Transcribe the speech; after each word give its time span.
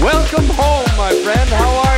Welcome 0.00 0.46
home, 0.46 0.96
my 0.96 1.12
friend. 1.12 1.50
How 1.50 1.76
are 1.84 1.89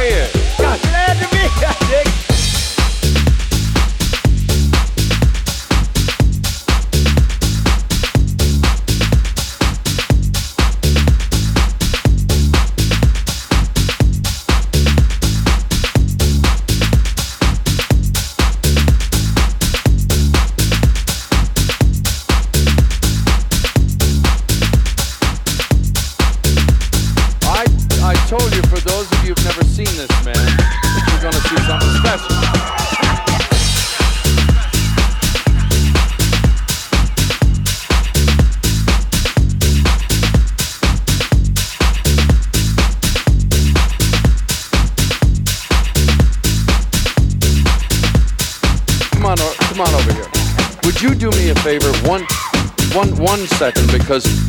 because 54.12 54.41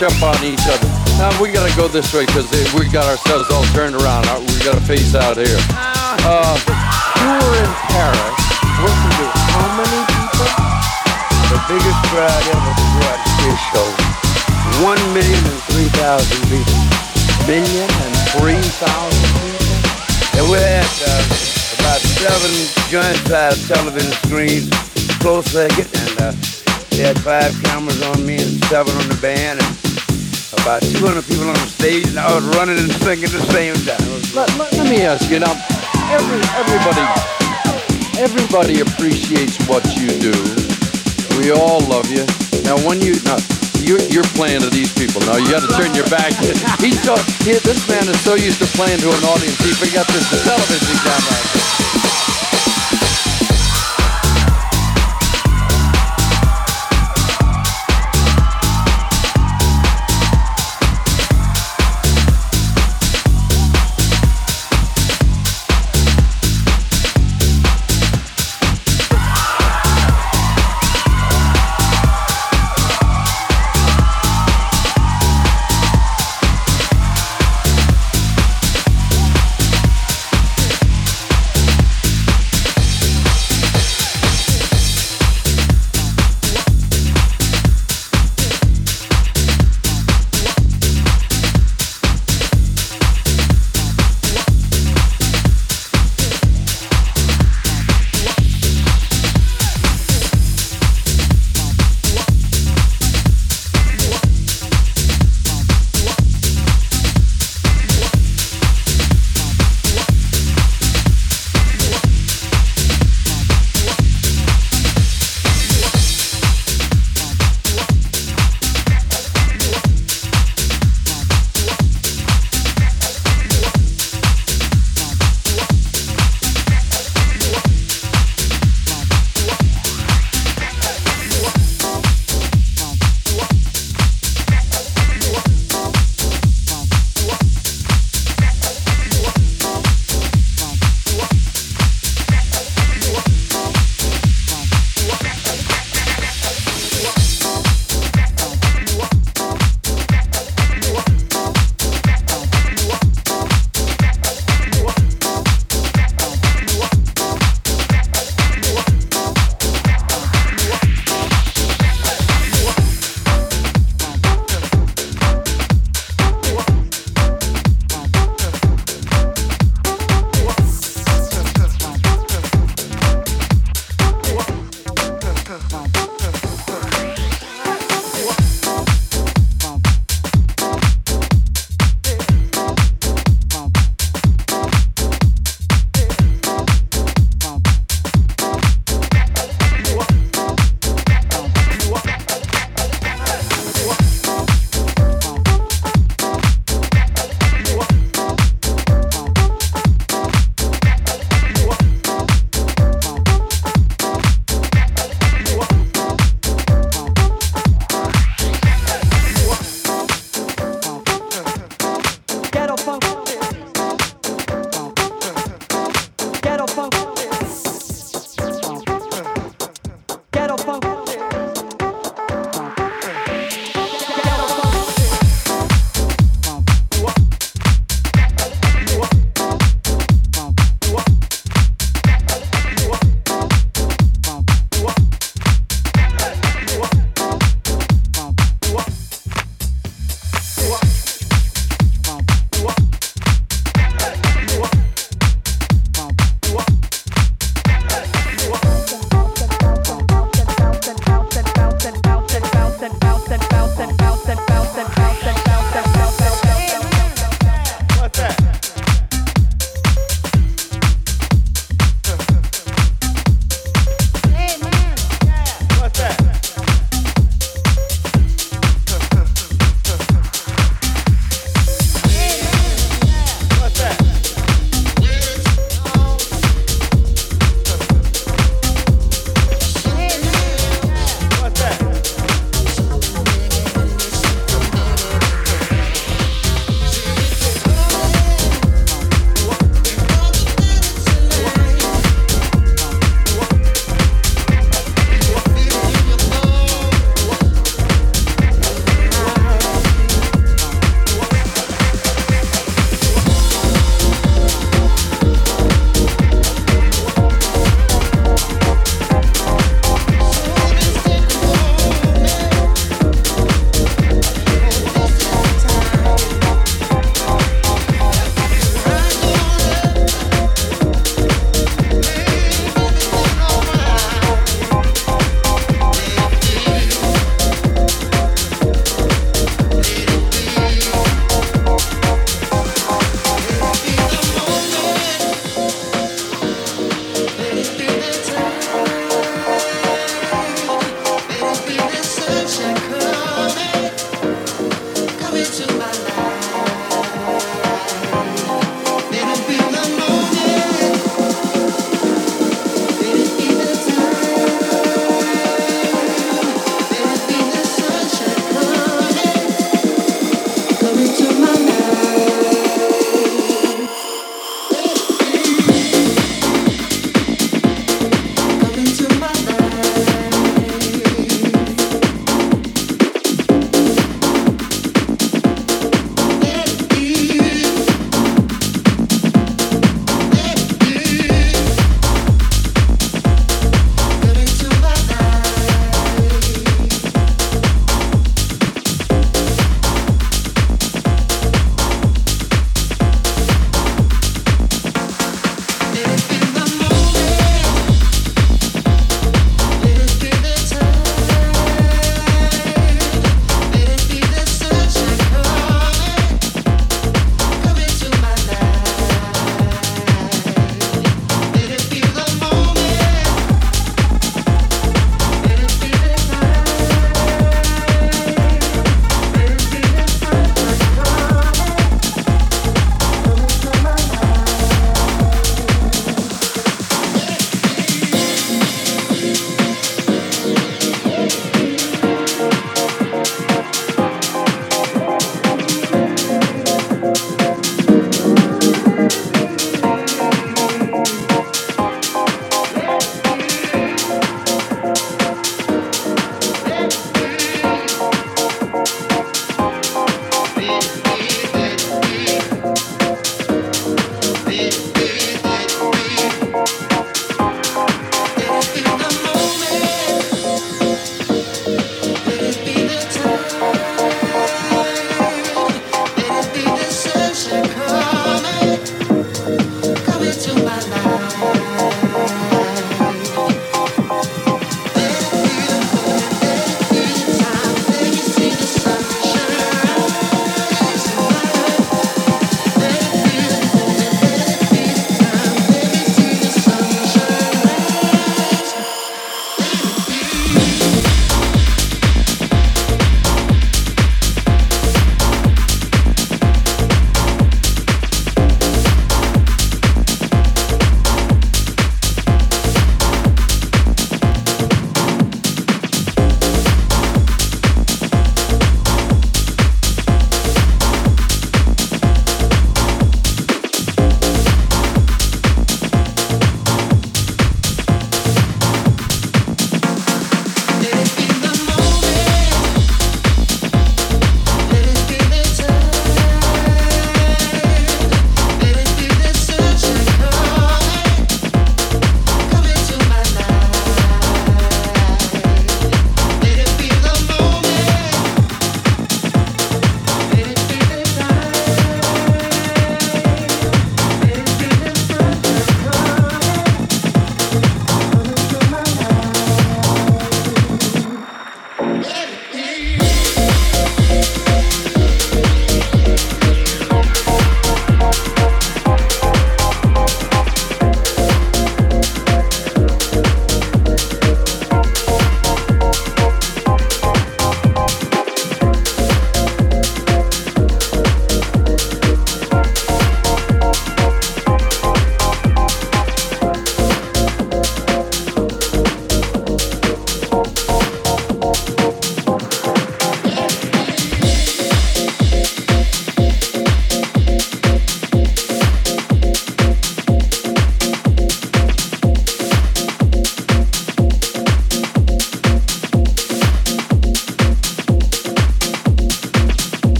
catch 0.00 0.16
up 0.16 0.22
on 0.22 0.44
each 0.44 0.64
other. 0.64 0.88
Now 1.20 1.28
we 1.40 1.52
gotta 1.52 1.74
go 1.76 1.88
this 1.88 2.12
way 2.14 2.24
because 2.24 2.48
we 2.72 2.88
got 2.88 3.04
ourselves 3.04 3.50
all 3.52 3.64
turned 3.76 3.94
around. 3.94 4.24
Uh, 4.28 4.40
we 4.40 4.56
gotta 4.64 4.80
face 4.80 5.14
out 5.14 5.36
here. 5.36 5.60
Uh, 6.24 6.56
you 7.20 7.28
were 7.28 7.54
in 7.60 7.72
Paris 7.92 8.40
working 8.80 9.12
with 9.20 9.34
how 9.52 9.68
many 9.76 10.00
people? 10.08 10.48
The 11.52 11.60
biggest 11.68 12.00
crowd 12.08 12.42
ever 12.48 12.72
brought 12.96 13.20
this 13.44 13.60
show. 13.68 13.88
One 14.80 15.00
million 15.12 15.42
and 15.44 15.60
three 15.68 15.90
thousand 16.00 16.40
people. 16.48 16.80
Million 17.44 17.88
and 17.90 18.16
three 18.40 18.64
thousand 18.80 19.28
people? 19.36 20.40
And 20.40 20.44
we 20.48 20.56
had 20.56 20.88
uh, 21.04 21.20
about 21.76 22.00
seven 22.00 22.52
giant-sized 22.88 23.68
television 23.68 24.12
screens 24.24 24.70
close 25.20 25.44
second, 25.52 25.88
and 25.92 26.14
uh, 26.20 26.32
they 26.88 27.04
had 27.04 27.18
five 27.20 27.52
cameras 27.64 28.00
on 28.02 28.24
me 28.24 28.40
and 28.40 28.64
seven 28.64 28.96
on 28.96 29.08
the 29.08 29.18
band, 29.20 29.60
and 29.60 29.89
about 30.52 30.82
200 30.82 31.22
people 31.26 31.46
on 31.46 31.54
the 31.54 31.70
stage, 31.70 32.08
and 32.08 32.18
I 32.18 32.26
was 32.34 32.44
running 32.56 32.78
and 32.78 32.90
singing 33.02 33.30
the 33.30 33.44
same 33.54 33.74
time. 33.86 34.02
Let, 34.34 34.50
let, 34.58 34.72
let 34.72 34.86
me 34.90 35.02
ask 35.02 35.30
you 35.30 35.38
now. 35.38 35.54
Every, 36.10 36.42
everybody, 36.58 37.06
everybody 38.18 38.80
appreciates 38.82 39.56
what 39.70 39.86
you 39.94 40.10
do. 40.18 40.34
We 41.38 41.54
all 41.54 41.80
love 41.86 42.10
you. 42.10 42.26
Now, 42.66 42.76
when 42.82 43.00
you 43.00 43.14
now, 43.22 43.38
you're, 43.78 44.02
you're 44.10 44.30
playing 44.34 44.60
to 44.60 44.70
these 44.70 44.92
people. 44.92 45.22
Now 45.22 45.36
you 45.38 45.50
got 45.50 45.62
to 45.62 45.72
turn 45.78 45.94
your 45.94 46.08
back. 46.10 46.34
He's 46.82 47.00
so, 47.02 47.16
he, 47.46 47.54
this 47.62 47.86
man 47.88 48.06
is 48.08 48.18
so 48.20 48.34
used 48.34 48.58
to 48.58 48.68
playing 48.74 48.98
to 49.00 49.08
an 49.08 49.24
audience, 49.30 49.56
he 49.62 49.72
forgot 49.72 50.06
the 50.10 50.20
television 50.42 50.96
camera. 51.06 51.59